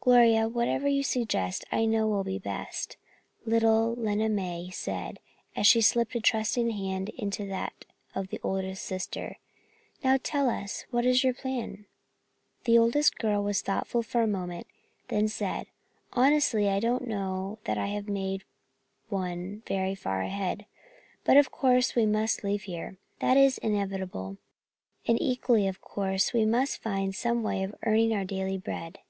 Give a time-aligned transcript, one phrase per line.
[0.00, 2.96] "Gloria, whatever you suggest, I know will be best,"
[3.44, 5.18] little Lena May said,
[5.54, 7.84] as she slipped a trusting hand into that
[8.14, 9.36] of the oldest sister.
[10.02, 11.84] "Now, tell us, what is your plan?"
[12.64, 14.66] The oldest girl was thoughtful for a moment,
[15.08, 15.66] then said:
[16.14, 18.44] "Honestly, I don't know that I have made
[19.10, 20.64] one very far ahead,
[21.22, 22.96] but of course we must leave here.
[23.20, 24.38] That is the inevitable,
[25.06, 29.00] and, equally of course, we must find some way of earning our daily bread."